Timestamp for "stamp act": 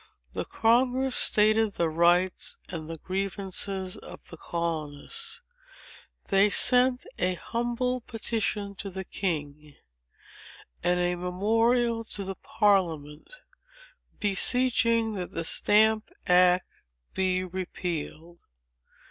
15.43-16.65